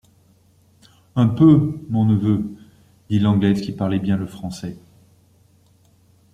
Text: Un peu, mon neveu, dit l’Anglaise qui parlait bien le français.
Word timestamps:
Un 1.15 1.27
peu, 1.27 1.77
mon 1.89 2.05
neveu, 2.07 2.55
dit 3.11 3.19
l’Anglaise 3.19 3.61
qui 3.61 3.71
parlait 3.71 3.99
bien 3.99 4.17
le 4.17 4.25
français. 4.25 4.79